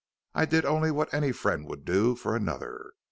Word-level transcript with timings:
I 0.33 0.45
did 0.45 0.65
only 0.65 0.89
what 0.89 1.13
any 1.13 1.31
friend 1.31 1.67
would 1.67 1.85
do 1.85 2.15
for 2.15 2.35
another. 2.35 2.93